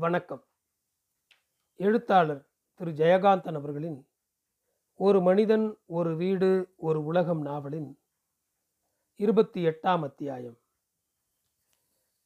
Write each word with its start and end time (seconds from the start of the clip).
வணக்கம். 0.00 0.46
எழுத்தாளர் 1.76 2.48
திரு. 2.74 2.90
ஜெயகாந்தன் 2.90 3.54
அவர்களின் 3.54 4.08
ஒரு 4.94 5.20
மனிதன் 5.20 5.78
ஒரு 5.86 6.16
வீடு 6.16 6.74
ஒரு 6.76 7.04
உலகம் 7.04 7.40
நாவலின் 7.40 8.00
இருபத்தி 9.16 9.66
எட்டாம் 9.66 10.02
அத்தியாயம். 10.02 10.58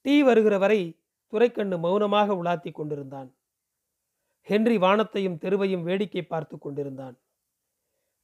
டீ 0.01 0.23
வருகிற 0.23 0.59
வரை 0.59 1.03
துரைக்கண்ணு 1.27 1.79
மௌனமாக 1.79 2.35
உலாத்தி 2.35 2.73
கொண்டிருந்தான். 2.73 3.37
ஹென்றி 4.41 4.79
வானத்தையும் 4.79 5.35
தெருவையும் 5.35 5.83
வேடிக்கை 5.83 6.23
பார்த்து 6.23 6.59
கொண்டிருந்தான். 6.59 7.21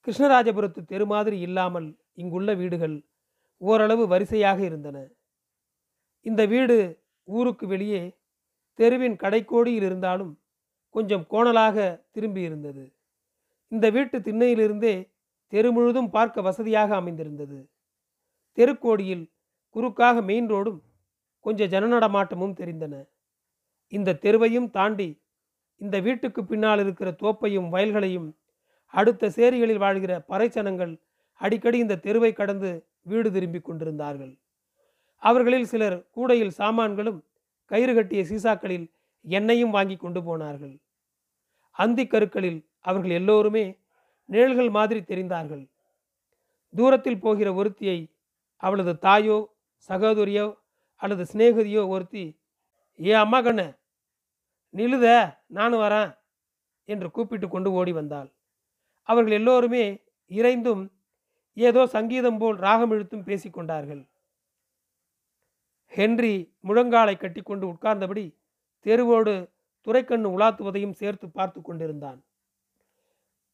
கிருஷ்ணராஜபுரத்து 0.06 0.84
தெரு 0.84 1.06
மாதிரி 1.06 1.40
இல்லாமல் 1.40 1.98
இங்குள்ள 2.12 2.54
வீடுகள் 2.54 3.08
ஓரளவு 3.56 4.06
வரிசையாக 4.06 4.64
இருந்தன. 4.64 5.08
இந்த 6.20 6.46
வீடு 6.46 7.04
ஊருக்கு 7.24 7.66
வெளியே 7.66 8.19
தெருவின் 8.80 9.16
கடைக்கோடியில் 9.22 9.86
இருந்தாலும் 9.88 10.32
கொஞ்சம் 10.94 11.24
கோணலாக 11.30 11.76
திரும்பி 12.10 12.40
இருந்தது. 12.40 12.84
இந்த 13.68 13.86
வீட்டு 13.90 14.18
திண்ணையிலிருந்தே 14.18 14.94
தெரு 15.52 15.72
முழுதும் 15.72 16.10
பார்க்க 16.10 16.46
வசதியாக 16.46 16.94
அமைந்திருந்தது. 16.94 17.58
தெருக்கோடியில் 18.58 19.24
குறுக்காக 19.74 20.22
மெயின் 20.22 20.48
ரோடும் 20.48 20.80
கொஞ்சம் 21.44 21.70
ஜனநடமாட்டமும் 21.74 22.58
தெரிந்தன. 22.60 22.94
இந்த 23.92 24.18
தெருவையும் 24.24 24.70
தாண்டி 24.70 25.08
இந்த 25.80 25.96
வீட்டுக்கு 26.00 26.40
பின்னால் 26.44 26.78
இருக்கிற 26.78 27.10
தோப்பையும் 27.22 27.68
வயல்களையும் 27.68 28.28
அடுத்த 28.94 29.30
சேரிகளில் 29.36 29.82
வாழ்கிற 29.84 30.12
பறைச்சனங்கள் 30.28 30.92
அடிக்கடி 31.40 31.78
இந்த 31.78 32.00
தெருவை 32.06 32.32
கடந்து 32.32 32.70
வீடு 33.02 33.28
திரும்பிக் 33.32 33.64
கொண்டிருந்தார்கள். 33.64 34.32
அவர்களில் 35.22 35.70
சிலர் 35.72 35.96
கூடையில் 36.10 36.56
சாமான்களும் 36.60 37.20
கயிறு 37.70 37.92
கட்டிய 37.94 38.22
சீசாக்களில் 38.30 38.86
எண்ணெயும் 39.24 39.74
வாங்கி 39.76 39.96
கொண்டு 39.96 40.20
போனார்கள். 40.22 40.74
அந்தி 41.76 42.04
கருக்களில் 42.06 42.60
அவர்கள் 42.80 43.10
எல்லோருமே 43.10 43.64
நிழல்கள் 44.28 44.70
மாதிரி 44.70 45.00
தெரிந்தார்கள். 45.02 45.64
தூரத்தில் 46.74 47.22
போகிற 47.24 47.48
ஒருத்தியை 47.54 47.98
அவளது 48.62 48.92
தாயோ 48.98 49.38
சகோதரியோ 49.88 50.46
அல்லது 51.02 51.24
சிநேகதியோ 51.32 51.82
ஒருத்தி 51.88 52.24
ஏ 52.98 53.12
அம்மா 53.24 53.38
கண்ணு 53.42 53.66
நிலுத 54.74 55.06
நானும் 55.58 55.82
வரேன் 55.82 56.10
என்று 56.88 57.08
கூப்பிட்டு 57.10 57.46
கொண்டு 57.48 57.70
ஓடி 57.72 57.92
வந்தாள். 57.92 58.28
அவர்கள் 59.08 59.36
எல்லோருமே 59.38 59.84
இறைந்தும் 60.30 60.82
ஏதோ 61.56 61.82
சங்கீதம் 61.86 62.38
போல் 62.38 62.58
ராகம் 62.58 62.92
இழுத்தும் 62.94 63.24
பேசிக்கொண்டார்கள் 63.24 64.02
ஹென்றி 65.90 66.56
முழங்காலை 66.64 67.18
கட்டிக்கொண்டு 67.18 67.72
உட்கார்ந்தபடி 67.72 68.36
தெருவோடு 68.86 69.50
துரைக்கண்ணு 69.80 70.38
உலாத்துவதையும் 70.38 70.92
சேர்த்து 70.92 71.30
பார்த்து 71.30 71.62
கொண்டிருந்தான். 71.62 72.24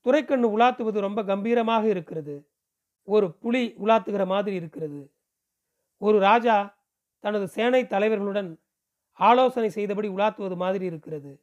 துரைக்கண்ணு 0.01 0.59
உலாத்துவது 0.59 1.01
ரொம்ப 1.01 1.25
கம்பீரமாக 1.25 1.89
இருக்கிறது. 1.89 2.49
ஒரு 3.03 3.33
புலி 3.33 3.75
உலாத்துகிற 3.85 4.27
மாதிரி 4.27 4.57
இருக்கிறது. 4.57 5.15
ஒரு 5.99 6.19
ராஜா 6.19 6.79
தனது 7.19 7.49
சேனை 7.49 7.83
தலைவர்களுடன் 7.83 8.61
ஆலோசனை 9.13 9.71
செய்தபடி 9.71 10.09
உலாத்துவது 10.09 10.57
மாதிரி 10.57 10.85
இருக்கிறது. 10.85 11.43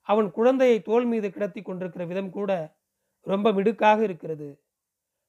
அவன் 0.00 0.30
குழந்தையை 0.30 0.82
தோல் 0.82 1.04
மீது 1.04 1.30
கிடத்தி 1.30 1.62
கொண்டிருக்கிற 1.62 2.04
விதம் 2.04 2.30
கூட 2.30 2.76
ரொம்ப 3.20 3.52
மிடுக்காக 3.52 4.02
இருக்கிறது. 4.02 4.62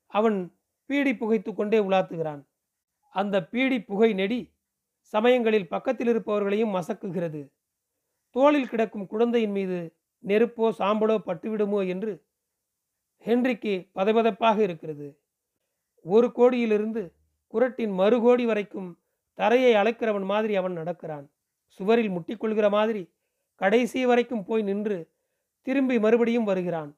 அவன் 0.06 0.58
பீடி 0.86 1.16
புகைத்து 1.16 1.54
கொண்டே 1.54 1.80
உலாத்துகிறான். 1.80 2.44
அந்த 3.10 3.46
பீடி 3.46 3.84
புகை 3.84 4.14
நெடி 4.14 4.53
சமயங்களில் 5.04 5.68
பக்கத்தில் 5.68 6.08
இருப்பவர்களையும் 6.08 6.76
மசக்குகிறது. 6.76 7.42
தோளில் 8.36 8.70
கிடக்கும் 8.70 9.08
குழந்தையின் 9.08 9.52
மீது 9.52 9.96
நெருப்போ 10.23 10.70
சாம்பலோ 10.80 11.18
பட்டுவிடுமோ 11.26 11.88
என்று 11.88 12.12
ஹென்றிக்கு 13.26 13.74
பதபதப்பாக 13.96 14.58
இருக்கிறது. 14.62 15.08
ஒரு 16.02 16.31
கோடியிலிருந்து 16.31 17.03
குரட்டின் 17.53 17.94
மறுகோடி 18.00 18.46
வரைக்கும் 18.46 18.90
தரையை 19.34 19.74
அழைக்கிறவன் 19.75 20.25
மாதிரி 20.25 20.56
அவன் 20.56 20.74
நடக்கிறான். 20.74 21.25
சுவரில் 21.80 22.12
முட்டிக்கொள்கிற 22.12 22.70
மாதிரி 22.70 23.03
கடைசி 23.62 24.06
வரைக்கும் 24.06 24.46
போய் 24.46 24.62
நின்று 24.62 24.97
திரும்பி 25.62 26.00
மறுபடியும் 26.00 26.44
வருகிறான். 26.44 26.91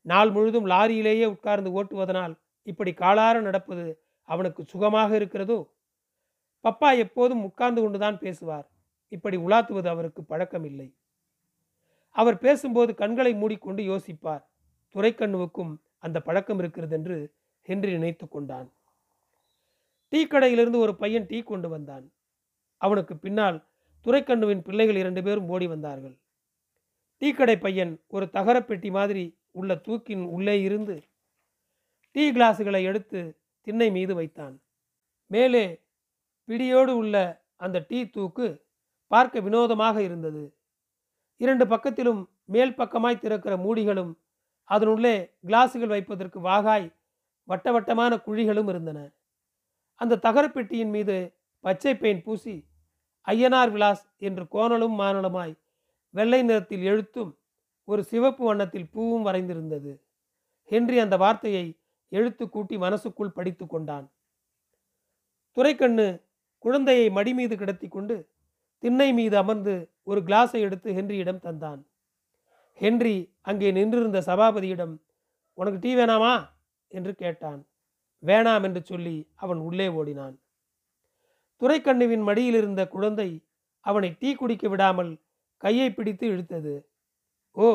நாள் 0.00 0.30
முழுதும் 0.30 0.66
லாரியிலேயே 0.66 1.24
உட்கார்ந்து 1.24 1.70
ஓட்டுவதனால் 1.70 2.34
இப்படி 2.62 2.92
காலார 2.92 3.40
நடப்பது 3.40 4.02
அவனுக்கு 4.28 4.64
சுகமாக 4.64 5.14
இருக்கிறதோ? 5.16 5.58
பப்பா 6.64 6.98
எப்போதும் 6.98 7.44
உட்கார்ந்து 7.44 7.80
கொண்டுதான் 7.82 8.18
பேசுவார். 8.18 8.70
இப்படி 9.08 9.36
உலாத்துவது 9.36 9.86
அவருக்கு 9.86 10.22
பழக்கமில்லை. 10.28 10.94
அவர் 12.10 12.38
பேசும்போது 12.38 12.94
கண்களை 12.94 13.34
மூடிக்கொண்டு 13.34 13.82
யோசிப்பார். 13.82 14.44
துரைக்கண்ணுவுக்கும் 14.94 15.76
அந்த 15.98 16.20
பழக்கம் 16.20 16.58
இருக்கிறது 16.58 16.96
என்று 16.96 17.34
ஹென்றி 17.62 17.90
நினைத்து 17.90 18.28
கொண்டான். 18.28 18.72
டீ 20.08 20.26
கடையிலிருந்து 20.26 20.76
ஒரு 20.76 20.96
பையன் 20.96 21.26
டீ 21.26 21.42
கொண்டு 21.42 21.68
வந்தான். 21.68 22.12
அவனுக்கு 22.76 23.16
பின்னால் 23.16 23.64
துரைக்கண்ணுவின் 24.04 24.60
பிள்ளைகள் 24.60 24.96
இரண்டு 24.96 25.22
பேரும் 25.22 25.48
ஓடி 25.48 25.66
வந்தார்கள். 25.66 26.18
டீ 27.18 27.32
கடை 27.32 27.58
பையன் 27.58 28.00
ஒரு 28.08 28.26
தகரப்பெட்டி 28.32 28.90
மாதிரி 28.90 29.38
உள்ள 29.50 29.74
தூக்கின் 29.74 30.24
உள்ளே 30.24 30.62
இருந்து 30.62 31.02
டீ 32.12 32.32
கிளாஸுகளை 32.32 32.82
எடுத்து 32.82 33.36
திண்ணை 33.60 33.90
மீது 33.90 34.14
வைத்தான். 34.14 34.60
மேலே 35.26 35.80
பிடியோடு 36.48 36.96
உள்ள 36.96 37.16
அந்த 37.56 37.84
டீ 37.88 37.98
தூக்கு 38.06 38.46
பார்க்க 39.10 39.40
வினோதமாக 39.40 39.96
இருந்தது. 40.02 40.42
இரண்டு 41.40 41.64
பக்கத்திலும் 41.64 42.20
மேல் 42.44 42.74
பக்கமாய் 42.74 43.18
திறக்கிற 43.18 43.54
மூடிகளும் 43.56 44.12
அதனுள்ளே 44.70 45.14
கிளாஸுகள் 45.46 45.88
வைப்பதற்கு 45.88 46.38
வாகாய் 46.40 46.88
வட்ட 47.48 47.72
வட்டமான 47.72 48.12
குழிகளும் 48.26 48.68
இருந்தன. 48.68 48.98
அந்த 50.00 50.20
தகரப்பெட்டியின் 50.22 50.90
மீது 50.90 51.16
பச்சை 51.64 51.94
பெயின் 51.96 52.22
பூசி 52.22 52.54
ஐயனார் 53.26 53.70
விலாஸ் 53.70 54.04
என்று 54.18 54.44
கோணலும் 54.44 54.96
மானலுமாய் 55.00 55.54
வெள்ளை 56.10 56.42
நிறத்தில் 56.42 56.82
எழுத்தும் 56.82 57.38
ஒரு 57.88 58.02
சிவப்பு 58.04 58.42
வண்ணத்தில் 58.44 58.90
பூவும் 58.90 59.26
வரைந்திருந்தது. 59.26 59.92
ஹென்றி 60.70 60.98
அந்த 60.98 61.16
வார்த்தையை 61.16 61.66
எழுத்து 62.12 62.44
கூட்டி 62.48 62.76
மனசுக்குள் 62.76 63.36
படித்து 63.36 63.66
கொண்டான். 63.66 64.06
துரைக்கண்ணு 65.56 66.06
குழந்தையை 66.62 67.10
மடி 67.10 67.34
மீது 67.34 67.56
கிடத்தி 67.56 67.88
கொண்டு 67.88 68.30
திண்ணை 68.78 69.12
மீது 69.12 69.36
அமர்ந்து 69.36 69.74
ஒரு 70.02 70.20
கிளாஸை 70.20 70.60
எடுத்து 70.60 70.92
ஹென்ரியிடம் 70.92 71.42
தந்தான். 71.42 71.80
ஹென்றி 72.78 73.16
அங்கே 73.40 73.70
நின்றிருந்த 73.72 74.20
சபாபதியிடம் 74.20 74.94
உனக்கு 75.54 75.78
டீ 75.78 75.94
வேணாமா? 75.94 76.34
என்று 76.88 77.14
கேட்டான். 77.14 77.60
வேணாம் 78.22 78.62
என்று 78.62 78.84
சொல்லி 78.84 79.16
அவன் 79.34 79.58
உள்ளே 79.58 79.88
ஓடினான். 79.88 80.36
துரைக்கண்ணுவின் 81.60 82.22
மடியில் 82.22 82.54
இருந்த 82.54 82.88
குழந்தை 82.88 83.28
அவனை 83.80 84.10
டீ 84.18 84.34
குடிக்க 84.34 84.68
விடாமல் 84.68 85.12
கையை 85.56 85.88
பிடித்து 85.90 86.26
இழுத்தது. 86.26 86.74
ஓ 87.56 87.66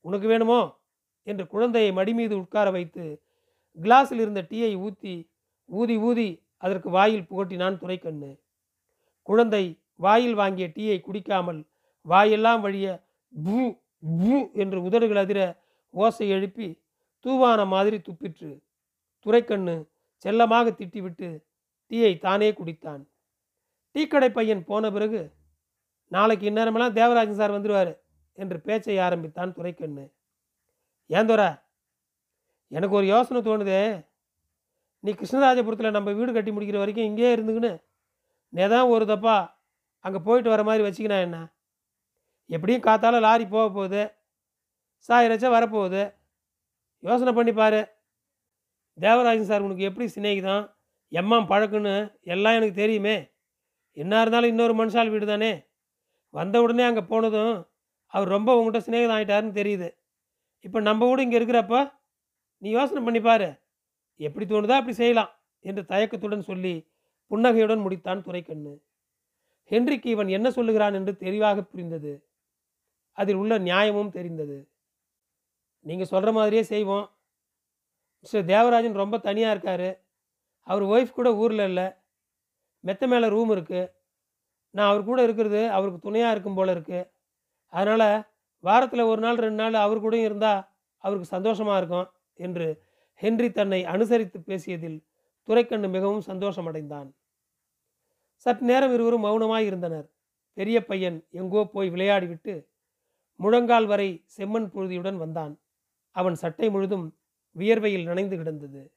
உனக்கு 0.00 0.26
வேணுமோ? 0.26 0.60
என்று 1.22 1.44
குழந்தையை 1.46 1.92
மடி 1.92 2.12
மீது 2.14 2.34
உட்கார 2.38 2.70
வைத்து 2.70 3.04
கிளாஸில் 3.78 4.20
இருந்த 4.20 4.40
டீயை 4.50 4.72
ஊற்றி 4.76 5.14
ஊதி 5.68 5.96
ஊதி 5.98 6.28
அதற்கு 6.64 6.88
வாயில் 6.96 7.28
புகட்டினான் 7.30 7.80
துரைக்கண்ணு. 7.82 8.30
குழந்தை 9.28 9.64
வாயில் 10.04 10.36
வாங்கிய 10.40 10.66
டீயை 10.76 10.98
குடிக்காமல் 11.06 11.60
வாயெல்லாம் 12.06 12.62
வழிய 12.64 12.86
பூ 13.32 13.56
பூ 14.18 14.36
என்று 14.62 14.78
உதடுகள் 14.86 15.20
அதிர 15.22 15.40
ஓசை 15.94 16.26
எழுப்பி 16.36 16.68
தூவான 17.24 17.60
மாதிரி 17.72 17.98
துப்பிற்று. 18.06 18.50
துரைக்கண்ணு 19.26 19.76
செல்லமாக 20.24 20.72
திட்டிவிட்டு 20.78 21.28
டீயை 21.90 22.12
தானே 22.24 22.48
குடித்தான். 22.58 23.02
டீக்கடை 23.94 24.28
பையன் 24.36 24.62
போன 24.70 24.90
பிறகு 24.94 25.20
நாளைக்கு 26.12 26.44
இந்நேரமெல்லாம் 26.50 26.96
தேவராஜன் 26.98 27.40
சார் 27.40 27.56
வந்துடுவார் 27.56 27.92
என்று 28.38 28.56
பேச்சை 28.66 28.96
ஆரம்பித்தான் 29.06 29.54
துரைக்கண்ணு. 29.56 30.04
ஏன் 31.10 31.28
தோற 31.30 31.42
எனக்கு 32.72 32.96
ஒரு 33.00 33.06
யோசனை 33.06 33.40
தோணுதே. 33.42 33.80
நீ 35.04 35.12
கிருஷ்ணராஜபுரத்தில் 35.12 35.90
நம்ம 35.90 36.12
வீடு 36.12 36.32
கட்டி 36.32 36.50
முடிக்கிற 36.50 36.78
வரைக்கும் 36.78 37.04
இங்கேயே 37.04 37.36
இருந்துக்கின்னு 37.36 37.72
நேதான் 38.52 38.88
ஒரு 38.88 39.06
தப்பா 39.06 39.34
அங்கே 40.04 40.18
போயிட்டு 40.18 40.50
வர 40.50 40.62
மாதிரி 40.62 40.82
வச்சுக்கினா 40.86 41.18
என்ன? 41.20 41.38
எப்படியும் 42.46 42.82
காத்தால 42.82 43.20
லாரி 43.20 43.46
போக 43.46 43.66
போகுது. 43.70 44.02
சாயிரச்சா 45.08 45.48
வரப்போகுது. 45.56 46.02
யோசனை 47.02 47.32
பண்ணி 47.32 47.52
பாரு. 47.52 47.80
தேவராஜன் 48.98 49.44
சார் 49.44 49.60
உனக்கு 49.60 49.82
எப்படி 49.82 50.06
சிநேகிதான் 50.14 50.64
எம்மாம் 51.12 51.48
பழக்கம்னு 51.52 51.94
எல்லாம் 52.20 52.54
எனக்கு 52.54 52.74
தெரியுமே. 52.74 53.16
என்ன 53.92 54.20
இருந்தாலும் 54.20 54.48
இன்னொரு 54.48 54.74
மனுஷால் 54.74 55.10
வீடு 55.10 55.26
தானே? 55.26 55.52
வந்த 56.30 56.62
உடனே 56.62 56.82
அங்கே 56.82 57.00
போனதும் 57.00 57.54
அவர் 58.06 58.28
ரொம்ப 58.28 58.50
உங்கள்கிட்ட 58.56 58.86
சிநேகிதம் 58.86 59.16
ஆகிட்டாருன்னு 59.16 59.58
தெரியுது. 59.60 59.88
இப்போ 60.60 60.80
நம்ம 60.80 61.08
வீடு 61.08 61.22
இங்கே 61.22 61.38
இருக்கிறப்ப 61.38 61.92
நீ 62.58 62.70
யோசனை 62.70 63.02
பண்ணி 63.02 63.20
பாரு. 63.20 63.48
எப்படி 64.20 64.44
தோணுதோ 64.44 64.74
அப்படி 64.78 64.96
செய்யலாம் 64.96 65.32
என்று 65.64 65.82
தயக்கத்துடன் 65.86 66.48
சொல்லி 66.50 66.74
புன்னகையுடன் 67.30 67.82
முடித்தான் 67.84 68.22
துரைக்கண்ணு. 68.22 68.72
ஹென்றிக்கு 69.70 70.06
இவன் 70.06 70.28
என்ன 70.28 70.48
சொல்லுகிறான் 70.50 70.94
என்று 70.94 71.16
தெளிவாக 71.16 71.62
புரிந்தது. 71.62 72.12
அதில் 73.12 73.36
உள்ள 73.36 73.54
நியாயமும் 73.58 74.10
தெரிந்தது. 74.10 74.68
நீங்கள் 75.86 76.06
சொல்கிற 76.06 76.30
மாதிரியே 76.32 76.62
செய்வோம். 76.62 77.06
மிஸ்டர் 78.22 78.44
தேவராஜன் 78.44 79.00
ரொம்ப 79.02 79.18
தனியாக 79.18 79.54
இருக்கார். 79.54 79.88
அவர் 80.66 80.84
ஒய்ஃப் 80.84 81.16
கூட 81.16 81.28
ஊரில் 81.34 81.64
இல்லை. 81.68 81.86
மெத்த 82.84 83.06
மேலே 83.06 83.26
ரூம் 83.28 83.50
இருக்குது 83.56 83.90
நான் 84.74 84.90
அவர் 84.90 85.04
கூட 85.04 85.22
இருக்கிறது 85.22 85.60
அவருக்கு 85.70 85.98
துணையாக 85.98 86.34
இருக்கும் 86.34 86.54
போல 86.54 86.72
இருக்குது 86.74 87.08
அதனால் 87.72 88.24
வாரத்தில் 88.64 89.02
ஒரு 89.02 89.20
நாள் 89.20 89.36
ரெண்டு 89.36 89.60
நாள் 89.62 89.84
அவர் 89.86 90.02
கூடயும் 90.04 90.24
இருந்தால் 90.24 90.62
அவருக்கு 91.04 91.28
சந்தோஷமாக 91.28 91.78
இருக்கும் 91.78 92.08
என்று 92.36 92.66
ஹென்றி 93.14 93.52
தன்னை 93.52 93.84
அனுசரித்து 93.84 94.40
பேசியதில் 94.40 95.04
துரைக்கண்ணு 95.42 95.88
மிகவும் 95.88 96.22
சந்தோஷமடைந்தான். 96.26 97.14
சற்று 98.36 98.66
நேரம் 98.66 98.92
இருவரும் 98.92 99.24
மௌனமாய் 99.24 99.64
இருந்தனர் 99.64 100.12
பெரிய 100.52 100.84
பையன் 100.84 101.26
எங்கோ 101.30 101.64
போய் 101.64 101.90
விளையாடிவிட்டு 101.90 102.68
முழங்கால் 103.36 103.86
வரை 103.86 104.24
செம்மண் 104.36 104.70
புழுதியுடன் 104.74 105.16
வந்தான். 105.16 105.60
அவன் 106.10 106.34
சட்டை 106.34 106.70
முழுதும் 106.70 107.18
வியர்வையில் 107.56 108.04
நனைந்து 108.04 108.36
கிடந்தது. 108.36 108.94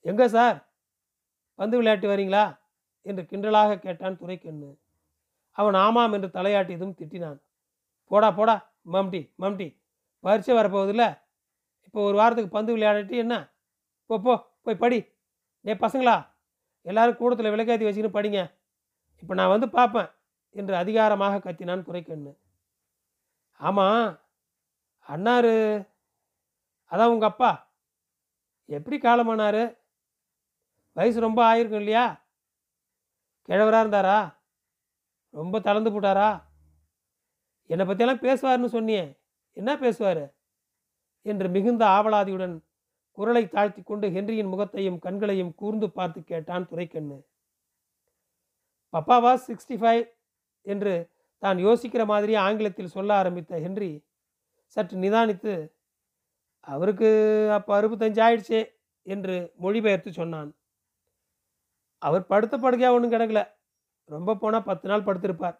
எங்க 0.00 0.28
சார்? 0.28 0.72
வந்து 1.54 1.76
விளையாட்டு 1.76 2.08
வரீங்களா? 2.08 2.60
என்று 3.02 3.22
கிண்டலாக 3.22 3.78
கேட்டான் 3.78 4.18
துரைக்கண்ணு. 4.18 4.78
அவன் 5.50 5.74
ஆமாம் 5.74 6.12
என்று 6.12 6.28
தலையாட்டியதும் 6.28 6.96
திட்டினான். 6.98 7.38
போடா 8.04 8.30
போடா 8.30 8.74
மம்டி 8.92 9.34
மம்டி 9.38 9.68
பரிச்சை 10.24 10.54
வரப்போகுதுல்ல 10.54 11.25
இப்போ 11.96 12.08
ஒரு 12.08 12.16
வாரத்துக்கு 12.16 12.56
பந்து 12.56 12.76
விளையாடிட்டு 12.76 13.10
என்ன? 13.10 13.52
போ 14.06 14.18
போ 14.20 14.50
போய் 14.62 14.76
படி. 14.76 15.14
டே 15.60 15.74
பசங்களா 15.74 16.34
எல்லாரும் 16.82 17.16
கூடத்தில் 17.16 17.52
விளக்கேற்றி 17.54 17.86
வச்சுக்கின்னு 17.86 18.16
படிங்க. 18.16 18.52
இப்போ 19.18 19.34
நான் 19.34 19.48
வந்து 19.48 19.68
பார்ப்பேன் 19.68 20.10
என்று 20.50 20.76
அதிகாரமாக 20.76 21.38
கத்தினான் 21.38 21.86
குறைக்கண்ணு. 21.86 22.36
ஆமாம் 23.52 24.20
அண்ணாரு 25.08 25.86
அதான் 26.92 27.06
உங்கள் 27.06 27.28
அப்பா. 27.28 27.72
எப்படி 28.64 28.96
காலமானாரு? 28.96 29.76
வயசு 30.92 31.20
ரொம்ப 31.20 31.54
ஆயிருக்கும் 31.54 31.82
இல்லையா? 31.84 32.28
கிழவராக 33.42 33.84
இருந்தாரா? 33.86 34.36
ரொம்ப 35.30 35.60
தளர்ந்து 35.60 35.90
போட்டாரா? 35.90 36.30
என்னை 37.66 37.86
பற்றியெல்லாம் 37.86 38.24
பேசுவார்னு 38.26 38.76
சொன்னியே. 38.78 39.18
என்ன 39.52 39.78
பேசுவார்? 39.78 40.35
என்று 41.26 41.48
மிகுந்த 41.48 41.82
ஆவலாதியுடன் 41.98 42.54
குரலை 43.18 43.42
தாழ்த்தி 43.48 43.82
கொண்டு 43.82 44.06
ஹென்ரியின் 44.08 44.52
முகத்தையும் 44.52 44.98
கண்களையும் 44.98 45.54
கூர்ந்து 45.54 45.90
பார்த்து 45.90 46.20
கேட்டான் 46.24 46.66
துரைக்கண்ணு. 46.70 47.18
பப்பாவா 48.92 49.32
சிக்ஸ்டி 49.46 49.76
ஃபைவ் 49.80 50.04
என்று 50.66 50.92
தான் 51.38 51.58
யோசிக்கிற 51.58 52.02
மாதிரி 52.06 52.34
ஆங்கிலத்தில் 52.34 52.94
சொல்ல 52.96 53.10
ஆரம்பித்த 53.14 53.58
ஹென்றி 53.60 53.90
சற்று 54.76 54.96
நிதானித்து 54.98 55.54
அவருக்கு 56.60 57.08
அப்போ 57.52 57.72
அறுபத்தஞ்சு 57.80 58.20
ஆயிடுச்சே 58.26 58.60
என்று 59.02 59.34
மொழிபெயர்த்து 59.64 60.10
சொன்னான். 60.12 60.50
அவர் 62.02 62.24
படுத்த 62.26 62.54
படுக்கையாக 62.56 62.96
ஒன்றும் 62.96 63.12
கிடக்கல. 63.12 63.42
ரொம்ப 64.04 64.36
போனால் 64.36 64.68
பத்து 64.70 64.86
நாள் 64.88 65.06
படுத்திருப்பார். 65.08 65.56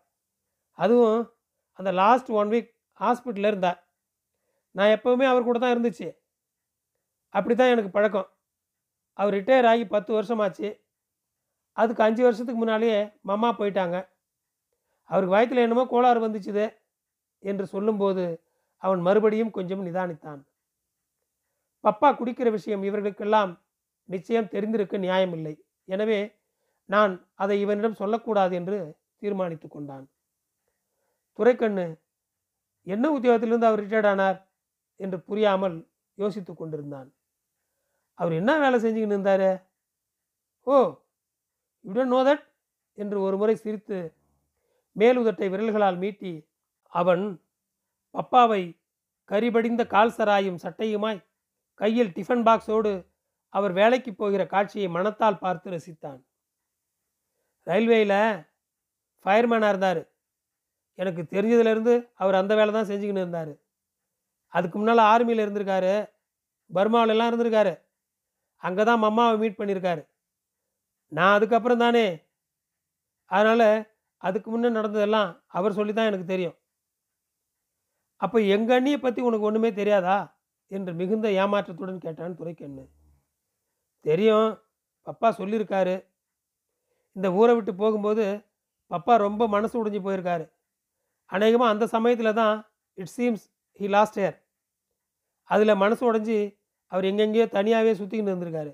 அதுவும் 0.79 1.21
அந்த 1.73 1.91
லாஸ்ட் 1.93 2.31
ஒன் 2.31 2.51
வீக் 2.55 2.71
ஹாஸ்பிட்டலில் 3.01 3.51
இருந்தார். 3.53 3.79
நான் 4.77 4.95
எப்போவுமே 4.97 5.27
அவர் 5.33 5.49
கூட 5.49 5.59
தான் 5.59 5.75
இருந்துச்சு. 5.75 6.09
அப்படி 7.35 7.55
தான் 7.55 7.73
எனக்கு 7.75 7.91
பழக்கம். 7.97 8.29
அவர் 9.19 9.35
ரிட்டையர் 9.35 9.69
ஆகி 9.71 9.85
பத்து 9.95 10.11
வருஷமாச்சு. 10.17 10.69
அதுக்கு 11.77 12.03
அஞ்சு 12.03 12.23
வருஷத்துக்கு 12.27 12.61
முன்னாலேயே 12.61 12.99
மம்மா 13.29 13.51
போயிட்டாங்க. 13.61 13.97
அவருக்கு 15.11 15.35
வயத்தில் 15.37 15.65
என்னமோ 15.65 15.85
கோளாறு 15.93 16.21
வந்துச்சுது 16.27 16.65
என்று 17.43 17.65
சொல்லும்போது 17.67 18.25
அவன் 18.83 19.01
மறுபடியும் 19.01 19.51
கொஞ்சம் 19.51 19.85
நிதானித்தான். 19.87 20.41
பப்பா 21.85 22.09
குடிக்கிற 22.19 22.51
விஷயம் 22.51 22.83
இவர்களுக்கெல்லாம் 22.83 23.53
நிச்சயம் 24.05 24.51
தெரிந்திருக்க 24.55 24.97
நியாயமில்லை. 24.99 25.55
எனவே 25.85 26.21
நான் 26.85 27.13
அதை 27.35 27.61
இவனிடம் 27.65 28.01
சொல்லக்கூடாது 28.01 28.55
என்று 28.57 28.79
தீர்மானித்து 29.23 29.69
கொண்டான். 29.69 30.07
துரைக்கண்ணு 31.39 31.87
என்ன 32.83 33.05
உத்தியோகத்திலிருந்து 33.17 33.69
அவர் 33.69 33.83
ரிட்டையர்ட் 33.83 34.11
ஆனார்? 34.11 34.39
என்று 34.97 35.19
புரியாமல் 35.21 35.77
யோசித்து 36.15 36.53
கொண்டிருந்தான். 36.55 37.09
அவர் 38.15 38.33
என்ன 38.33 38.59
வேலை 38.59 38.79
செஞ்சுக்கிட்டு 38.85 39.17
இருந்தாரு? 39.17 39.51
Oh 40.63 40.77
you 41.85 41.93
don't 41.97 42.15
know 42.17 42.21
that 42.29 42.45
என்று 42.95 43.21
ஒரு 43.21 43.37
முறை 43.37 43.55
சிரித்து 43.55 43.99
மேலுதட்டை 44.97 45.49
விரல்களால் 45.53 45.99
மீட்டி 46.05 46.33
அவன் 46.93 47.25
பப்பாவை 48.15 48.63
கரிபடிந்த 49.31 49.83
கால்சராயும் 49.95 50.63
சட்டையுமாய் 50.63 51.21
கையில் 51.81 52.15
டிஃபன் 52.17 52.45
பாக்ஸோடு 52.49 52.93
அவர் 53.49 53.73
வேலைக்கு 53.73 54.13
போகிற 54.15 54.43
காட்சியை 54.47 54.89
மனத்தால் 54.89 55.43
பார்த்து 55.45 55.71
ரசித்தான். 55.71 56.21
ரயில்வேயில் 57.67 58.19
ஃபயர்மேனாக 59.25 59.73
இருந்தார். 59.73 60.01
எனக்கு 60.99 61.23
தெரிஞ்சதுலேருந்து 61.23 61.95
அவர் 62.15 62.41
அந்த 62.41 62.53
வேலை 62.55 62.73
தான் 62.73 62.89
செஞ்சுக்கின்னு 62.91 63.25
இருந்தார். 63.25 63.53
அதுக்கு 64.57 64.77
முன்னால் 64.79 65.09
ஆர்மியில் 65.13 65.45
இருந்திருக்காரு. 65.45 65.95
பர்மாவிலெல்லாம் 66.71 67.31
இருந்திருக்காரு. 67.31 67.73
அங்கே 68.63 68.85
தான் 68.89 69.03
மம்மாவை 69.05 69.37
மீட் 69.43 69.59
பண்ணியிருக்காரு 69.61 70.03
நான் 71.13 71.35
அதுக்கப்புறம் 71.37 71.83
தானே. 71.85 72.07
அதனால் 73.31 73.69
அதுக்கு 74.23 74.49
முன்னே 74.51 74.69
நடந்ததெல்லாம் 74.79 75.29
அவர் 75.59 75.77
சொல்லி 75.79 75.93
தான் 75.93 76.09
எனக்கு 76.11 76.27
தெரியும். 76.33 76.57
அப்போ 78.21 78.39
எங்கள் 78.55 78.77
அண்ணியை 78.79 78.99
பற்றி 79.01 79.21
உனக்கு 79.29 79.49
ஒன்றுமே 79.49 79.71
தெரியாதா? 79.81 80.19
என்று 80.71 80.93
மிகுந்த 81.01 81.27
ஏமாற்றத்துடன் 81.43 82.05
கேட்டான் 82.05 82.39
துரைக்கண்ணு. 82.39 82.85
தெரியும். 84.05 84.49
பப்பா 85.07 85.29
சொல்லியிருக்காரு 85.41 85.95
இந்த 87.17 87.29
ஊரை 87.41 87.53
விட்டு 87.57 87.73
போகும்போது 87.83 88.25
பப்பா 88.91 89.15
ரொம்ப 89.27 89.43
மனசு 89.55 89.75
உடைஞ்சு 89.81 90.01
போயிருக்காரு. 90.07 90.45
அநேகமாக 91.31 91.73
அந்த 91.75 91.85
சமயத்தில் 91.95 92.39
தான் 92.41 92.57
it 92.99 93.13
seems 93.17 93.45
he 93.81 93.87
last 93.97 94.19
year 94.23 94.37
அதில் 95.51 95.81
மனசு 95.83 96.13
உடைஞ்சி 96.13 96.39
அவர் 96.93 97.05
எங்கெங்கேயோ 97.05 97.47
தனியாகவே 97.49 97.93
சுற்றிக்கிட்டு 97.93 98.33
இருந்திருக்காரு. 98.33 98.73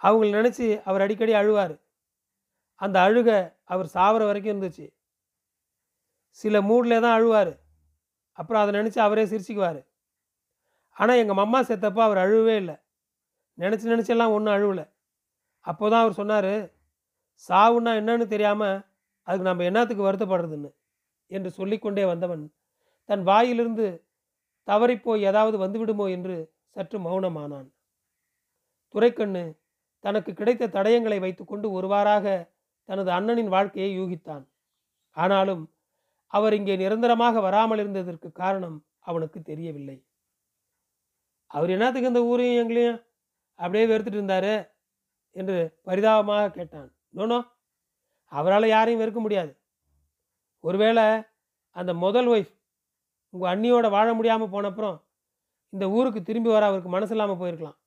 அவங்கள 0.00 0.30
நினச்சி 0.38 0.66
அவர் 0.84 1.00
அடிக்கடி 1.00 1.32
அழுவார். 1.32 1.74
அந்த 2.80 2.96
அழுக 3.00 3.30
அவர் 3.64 3.86
சாவர 3.86 4.22
வரைக்கும் 4.24 4.52
இருந்துச்சு. 4.52 4.86
சில 6.30 6.60
மூடில் 6.60 7.00
தான் 7.00 7.16
அழுவார். 7.18 7.52
அப்புறம் 8.32 8.62
அதை 8.62 8.72
நினச்சி 8.80 8.98
அவரே 8.98 9.24
சிரிச்சுக்குவார். 9.24 9.80
ஆனால் 10.96 11.16
எங்கள் 11.16 11.36
மம்மா 11.36 11.60
செத்தப்போ 11.68 12.00
அவர் 12.02 12.18
அழுவே 12.18 12.56
இல்லை. 12.56 12.76
நினச்சி 13.58 13.86
நினச்செல்லாம் 13.92 14.34
ஒன்றும் 14.36 14.54
அழுவலை. 14.56 14.84
அப்போ 15.60 15.84
தான் 15.90 16.02
அவர் 16.04 16.12
சொன்னார் 16.12 16.52
சாவுன்னா 17.44 17.92
என்னன்னு 18.00 18.26
தெரியாமல் 18.26 18.76
அதுக்கு 19.26 19.48
நம்ம 19.48 19.64
என்னத்துக்கு 19.64 20.06
வருத்தப்படுறதுன்னு? 20.08 20.70
என்று 21.30 21.50
சொல்லிக்கொண்டே 21.50 22.04
வந்தவன் 22.04 22.44
தன் 23.08 23.22
வாயிலிருந்து 23.22 23.86
தவறிப்போய் 24.66 25.20
ஏதாவது 25.20 25.56
வந்துவிடுமோ 25.64 26.10
என்று 26.10 26.52
சற்று 26.68 26.98
மௌனமானான். 26.98 27.72
துரைக்கண்ணு 28.88 29.60
தனக்கு 29.98 30.32
கிடைத்த 30.32 30.66
தடயங்களை 30.66 31.18
வைத்துக்கொண்டு 31.20 31.70
ஒருவாறாக 31.70 32.54
தனது 32.84 33.10
அண்ணனின் 33.10 33.48
வாழ்க்கையை 33.48 34.00
யூகித்தான். 34.00 34.44
ஆனாலும் 35.10 35.74
அவர் 36.26 36.52
இங்கே 36.52 36.76
நிரந்தரமாக 36.76 37.40
வராமல் 37.40 37.78
இருந்ததற்கு 37.78 38.32
காரணம் 38.32 38.86
அவனுக்கு 38.98 39.42
தெரியவில்லை. 39.42 40.06
அவர் 41.46 41.70
என்னத்துக்கு 41.70 42.08
இந்த 42.08 42.22
ஊரையும் 42.22 42.60
எங்களையும் 42.62 43.04
அப்படியே 43.54 43.84
வெறுத்துட்டு 43.86 44.18
இருந்தாரு? 44.20 44.74
என்று 45.32 45.78
பரிதாபமாக 45.82 46.50
கேட்டான். 46.50 46.96
நோனோ 47.14 47.38
அவரால் 48.24 48.66
யாரையும் 48.66 49.02
வெறுக்க 49.02 49.20
முடியாது. 49.20 49.52
ஒருவேளை 50.60 51.04
அந்த 51.70 51.94
முதல் 51.94 52.26
ஒய்ஃப் 52.26 52.52
உங்கள் 53.34 53.50
அண்ணியோட 53.52 53.86
வாழ 53.96 54.08
முடியாமல் 54.18 54.52
போனப்புறம் 54.54 54.96
இந்த 55.72 55.84
ஊருக்கு 55.96 56.20
திரும்பி 56.28 56.50
வர 56.54 56.64
அவருக்கு 56.70 56.90
மனசு 56.94 57.12
இல்லாமல் 57.14 57.40
போயிருக்கலாம். 57.40 57.78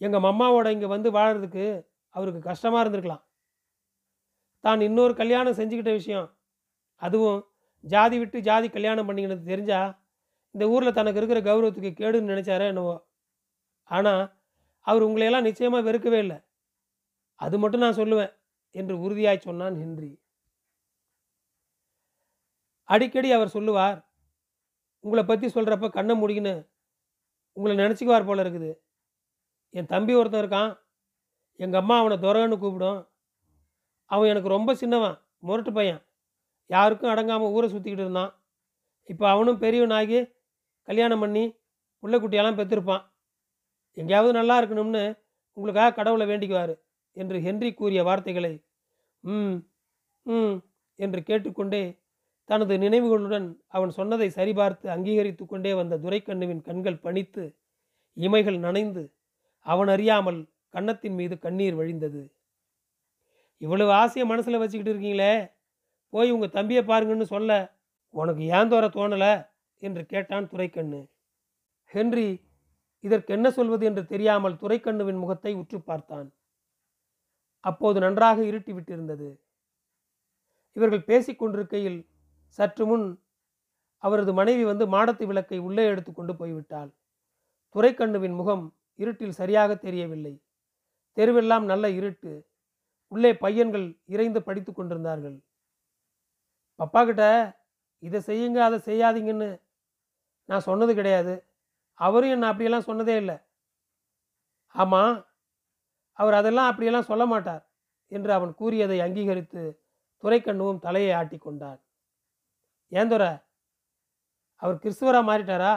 எங்கள் 0.00 0.24
மம்மாவோட 0.26 0.68
இங்கே 0.76 0.88
வந்து 0.94 1.08
வாழறதுக்கு 1.18 1.64
அவருக்கு 2.14 2.40
கஷ்டமாக 2.48 2.82
இருந்திருக்கலாம். 2.82 3.22
தான் 4.64 4.86
இன்னொரு 4.88 5.14
கல்யாணம் 5.20 5.58
செஞ்சுக்கிட்ட 5.60 5.92
விஷயம். 6.00 6.28
அதுவும் 7.02 7.40
ஜாதி 7.84 8.16
விட்டு 8.20 8.38
ஜாதி 8.48 8.68
கல்யாணம் 8.76 9.08
பண்ணிக்கினது 9.08 9.44
தெரிஞ்சா 9.52 9.80
இந்த 10.54 10.64
ஊரில் 10.74 10.96
தனக்கு 10.98 11.20
இருக்கிற 11.20 11.40
கௌரவத்துக்கு 11.48 11.92
கேடுன்னு 12.00 12.32
நினச்சாரோ 12.32 12.66
என்னவோ. 12.72 12.94
ஆனால் 13.90 14.22
அவர் 14.86 15.06
உங்களையெல்லாம் 15.06 15.46
நிச்சயமாக 15.48 15.86
வெறுக்கவே 15.88 16.18
இல்லை. 16.24 16.38
அது 17.40 17.56
மட்டும் 17.62 17.84
நான் 17.84 18.00
சொல்லுவேன் 18.00 18.32
என்று 18.74 18.94
உறுதியாய் 19.04 19.46
சொன்னான் 19.48 19.76
ஹென்றி. 19.82 20.10
அடிக்கடி 22.88 23.28
அவர் 23.36 23.54
சொல்லுவார் 23.56 23.98
உங்களை 25.06 25.22
பற்றி 25.24 25.46
சொல்கிறப்ப 25.48 25.88
கண்ணை 25.96 26.14
முடிக்கின்னு 26.20 26.54
உங்களை 27.56 27.74
நினச்சிக்குவார் 27.82 28.28
போல 28.28 28.42
இருக்குது. 28.44 28.70
என் 29.74 29.90
தம்பி 29.92 30.12
ஒருத்தன் 30.20 30.42
இருக்கான். 30.42 30.70
எங்கள் 31.60 31.80
அம்மா 31.82 31.96
அவனை 32.02 32.16
துரகன்னு 32.24 32.56
கூப்பிடும். 32.62 33.00
அவன் 34.10 34.30
எனக்கு 34.32 34.54
ரொம்ப 34.56 34.70
சின்னவன் 34.74 35.16
முரட்டு 35.46 35.72
பையன். 35.78 36.02
யாருக்கும் 36.70 37.12
அடங்காமல் 37.12 37.52
ஊரை 37.56 37.68
சுற்றிக்கிட்டு 37.68 38.04
இருந்தான். 38.06 38.32
இப்போ 39.08 39.24
அவனும் 39.34 39.62
பெரியவனாகி 39.64 40.18
கல்யாணம் 40.88 41.22
பண்ணி 41.24 41.44
பிள்ளைக்குட்டியெல்லாம் 42.02 42.22
குட்டியெல்லாம் 42.22 42.58
பெற்றிருப்பான் 42.58 43.04
எங்கேயாவது 43.96 44.32
நல்லா 44.38 44.54
இருக்கணும்னு 44.60 45.04
உங்களுக்காக 45.56 45.94
கடவுளை 45.98 46.24
வேண்டிக்குவார் 46.30 46.74
என்று 47.16 47.36
ஹென்றி 47.40 47.70
கூறிய 47.74 48.00
வார்த்தைகளை 48.04 48.52
ம் 49.24 49.56
ம் 50.26 50.56
என்று 50.98 51.20
கேட்டுக்கொண்டே 51.22 51.82
தனது 52.48 52.78
நினைவுகளுடன் 52.78 53.46
அவன் 53.66 53.90
சொன்னதை 53.90 54.28
சரிபார்த்து 54.28 54.86
அங்கீகரித்து 54.86 55.46
கொண்டே 55.46 55.74
வந்த 55.74 55.96
துரைக்கண்ணுவின் 55.96 56.62
கண்கள் 56.62 56.98
பணித்து 56.98 57.44
இமைகள் 58.16 58.58
நனைந்து 58.58 59.14
அவன் 59.66 59.88
அறியாமல் 59.88 60.40
கன்னத்தின் 60.68 61.14
மீது 61.14 61.38
கண்ணீர் 61.38 61.74
வழிந்தது. 61.74 62.22
இவ்வளவு 63.60 63.90
ஆசையை 63.90 64.28
மனசில் 64.28 64.58
வச்சுக்கிட்டு 64.58 64.92
இருக்கீங்களே 64.94 65.34
போய் 66.10 66.30
உங்கள் 66.30 66.50
தம்பியை 66.50 66.82
பாருங்கன்னு 66.84 67.22
சொல்ல 67.22 67.78
உனக்கு 68.10 68.42
ஏன் 68.46 68.70
தோற 68.72 68.84
தோணலை? 68.88 69.32
என்று 69.82 70.06
கேட்டான் 70.06 70.48
துரைக்கண்ணு. 70.48 71.00
ஹென்றி 71.84 72.28
இதற்கு 73.00 73.34
என்ன 73.34 73.50
சொல்வது 73.50 73.86
என்று 73.86 74.06
தெரியாமல் 74.06 74.54
துரைக்கண்ணுவின் 74.54 75.18
முகத்தை 75.18 75.52
உற்று 75.54 75.80
பார்த்தான். 75.80 76.28
அப்போது 77.60 78.00
நன்றாக 78.00 78.38
இருட்டி 78.42 78.72
விட்டிருந்தது. 78.74 79.28
இவர்கள் 80.76 81.06
பேசிக்கொண்டிருக்கையில் 81.06 81.98
சற்று 82.48 82.86
முன் 82.86 83.20
அவரது 83.98 84.32
மனைவி 84.32 84.64
வந்து 84.64 84.86
மாடத்து 84.86 85.26
விளக்கை 85.26 85.58
உள்ளே 85.58 85.86
எடுத்துக்கொண்டு 85.86 86.32
போய்விட்டாள். 86.32 86.90
துரைக்கண்ணுவின் 87.74 88.34
முகம் 88.34 88.76
இருட்டில் 88.94 89.30
சரியாக 89.30 89.76
தெரியவில்லை. 89.76 90.42
தெருவெல்லாம் 91.16 91.64
நல்ல 91.64 91.90
இருட்டு. 91.90 92.46
உள்ளே 93.08 93.34
பையன்கள் 93.34 94.00
இறைந்து 94.04 94.42
படித்து 94.42 94.72
கொண்டிருந்தார்கள். 94.72 95.42
பப்பா 96.78 97.06
கிட்ட 97.06 97.54
இதை 97.98 98.20
செய்யுங்க 98.20 98.58
அதை 98.58 98.78
செய்யாதீங்கன்னு. 98.78 99.60
நான் 100.44 100.60
சொன்னது 100.60 100.94
கிடையாது. 100.94 101.46
அவரும் 101.94 102.30
என்னை 102.30 102.48
அப்படியெல்லாம் 102.48 102.88
சொன்னதே 102.88 103.16
இல்லை. 103.16 103.36
ஆமாம் 104.68 105.26
அவர் 106.12 106.34
அதெல்லாம் 106.34 106.66
அப்படியெல்லாம் 106.66 107.02
சொல்ல 107.02 107.26
மாட்டார் 107.26 107.70
என்று 108.08 108.32
அவன் 108.32 108.54
கூறியதை 108.54 109.00
அங்கீகரித்து 109.00 109.80
துரைக்கண்ணுவும் 110.22 110.78
தலையை 110.78 111.12
ஆட்டி 111.12 111.38
கொண்டார் 111.38 111.85
ஏன் 112.88 113.08
துரை? 113.08 113.30
அவர் 114.62 114.76
கிறிஸ்துவராக 114.76 115.28
மாறிட்டாரா? 115.30 115.72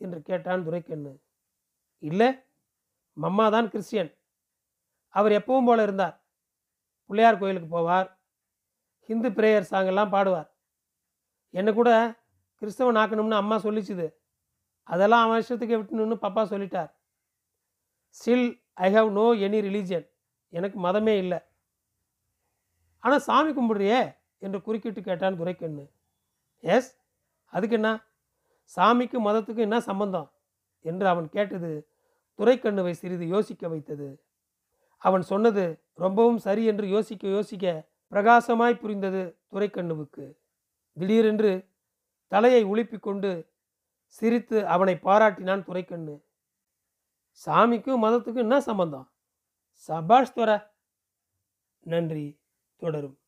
என்று 0.00 0.22
கேட்டான் 0.22 0.64
துரைக்கண்ணு 0.64 1.12
இல்லை 2.02 2.28
மம்மா 3.16 3.50
தான் 3.50 3.68
கிறிஸ்டியன். 3.68 4.10
அவர் 5.08 5.32
எப்பவும் 5.32 5.64
போல 5.64 5.82
இருந்தார். 5.82 6.16
பிள்ளையார் 7.10 7.38
கோயிலுக்கு 7.38 7.68
போவார். 7.76 8.08
ஹிந்து 9.08 9.28
பிரேயர் 9.30 9.70
சாங்கெல்லாம் 9.70 10.12
பாடுவார். 10.14 10.48
என்னை 11.54 11.72
கூட 11.74 11.90
கிறிஸ்தவன் 12.62 13.00
ஆக்கணும்னு 13.02 13.40
அம்மா 13.42 13.56
சொல்லிச்சுது. 13.56 14.06
அதெல்லாம் 14.82 15.24
அவன் 15.24 15.40
இஷ்டத்துக்கு 15.42 15.78
விட்டணும்னு 15.80 16.16
பப்பா 16.22 16.42
சொல்லிட்டார். 16.52 16.90
Still 18.16 18.46
I 18.72 18.92
have 18.92 19.10
no 19.10 19.26
any 19.46 19.58
religion 19.68 20.06
எனக்கு 20.48 20.78
மதமே 20.84 21.14
இல்லை. 21.16 21.40
ஆனால் 22.98 23.20
சாமி 23.20 23.50
கும்பிடுறியே? 23.52 24.00
என்று 24.38 24.62
குறுக்கிட்டு 24.62 25.00
கேட்டான் 25.02 25.38
துரைக்கண்ணு 25.38 25.84
எஸ் 26.60 26.98
அதுக்கு 27.44 27.74
என்ன? 27.74 28.04
சாமிக்கும் 28.76 29.24
மதத்துக்கும் 29.24 29.58
என்ன 29.58 29.80
சம்பந்தம்? 29.80 30.32
என்று 30.80 31.08
அவன் 31.08 31.28
கேட்டது 31.28 31.88
துரைக்கண்ணுவை 32.38 32.90
சிறிது 32.90 33.26
யோசிக்க 33.26 33.68
வைத்தது. 33.68 34.24
அவன் 34.96 35.22
சொன்னது 35.22 35.82
ரொம்பவும் 35.94 36.38
சரி 36.38 36.64
என்று 36.64 36.88
யோசிக்க 36.88 37.28
யோசிக்க 37.28 37.88
பிரகாசமாய் 38.10 38.78
புரிந்தது 38.78 39.38
துரைக்கண்ணுவுக்கு. 39.50 40.36
திடீரென்று 40.92 41.68
தலையை 42.26 42.64
உலுப்பிக் 42.64 43.02
கொண்டு 43.02 43.52
சிரித்து 44.06 44.66
அவனை 44.66 44.94
பாராட்டினான் 44.94 45.62
துரைக்கண்ணு. 45.62 46.24
சாமிக்கும் 47.46 48.02
மதத்துக்கும் 48.02 48.36
என்ன 48.36 48.60
சம்பந்தம்? 48.60 49.12
சபாஷ் 49.72 50.34
துறை 50.34 50.58
நன்றி. 51.80 52.40
தொடரும். 52.76 53.19